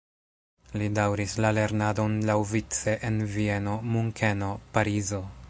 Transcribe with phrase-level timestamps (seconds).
[0.81, 5.25] Li daŭris la lernadon laŭvice en Vieno, Munkeno, Parizo.